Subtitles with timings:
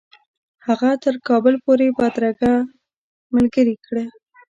[0.65, 2.53] هغه تر کابل پوري بدرګه
[3.33, 4.05] ملګرې کړي.